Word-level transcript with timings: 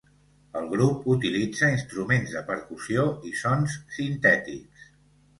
El 0.59 0.67
grup 0.69 1.03
utilitza 1.15 1.67
instruments 1.73 2.33
de 2.37 2.41
percussió 2.47 3.03
i 3.33 3.35
sons 3.41 3.75
sintètics. 3.99 4.89